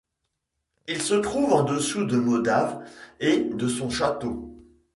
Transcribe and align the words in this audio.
Il 0.87 0.99
se 1.03 1.13
trouve 1.13 1.53
en 1.53 1.61
dessous 1.61 2.05
de 2.05 2.17
Modave 2.17 2.83
et 3.19 3.41
de 3.53 3.67
son 3.67 3.91
château. 3.91 4.59